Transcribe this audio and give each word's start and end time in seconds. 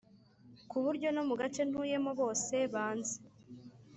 ku 0.69 0.77
buryo 0.83 1.07
no 1.15 1.21
mu 1.27 1.35
gace 1.41 1.61
ntuyemo 1.69 2.11
bose 2.21 2.55
banzi 2.73 3.17